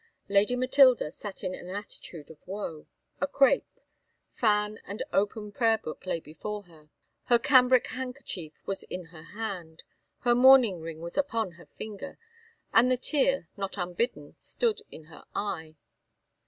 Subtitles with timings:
[0.29, 2.87] Lady Matilda sat in an attitude of woe
[3.19, 3.79] a crape
[4.33, 6.89] fan and open prayer book lay before her
[7.25, 9.83] her cambric handkerchief was in her hand
[10.21, 12.17] her mourning ring was upon her finger
[12.73, 15.75] and the tear, not unbidden, stood in her eye.